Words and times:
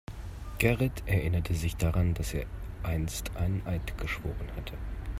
Gerrit 0.57 1.03
erinnerte 1.05 1.53
sich 1.53 1.75
daran, 1.77 2.15
dass 2.15 2.33
er 2.33 2.47
einst 2.81 3.35
einen 3.37 3.61
Eid 3.67 3.99
geschworen 3.99 4.47
hatte. 4.55 4.73